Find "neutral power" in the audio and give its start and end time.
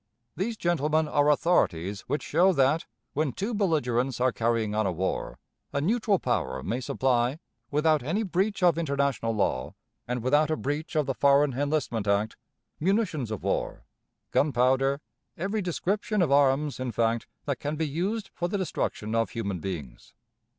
5.79-6.63